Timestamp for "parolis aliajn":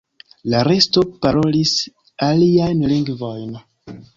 1.25-2.83